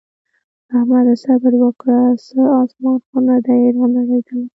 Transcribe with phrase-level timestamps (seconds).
[0.75, 1.13] احمده!
[1.23, 4.45] صبره وکړه څه اسمان خو نه دی رانړېدلی.